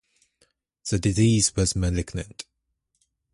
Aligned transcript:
The 0.89 0.97
disease 0.97 1.55
was 1.55 1.75
malignant. 1.75 2.47